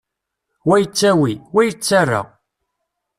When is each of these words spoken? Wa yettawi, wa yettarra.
Wa 0.67 0.75
yettawi, 0.81 1.33
wa 1.53 1.61
yettarra. 1.67 2.21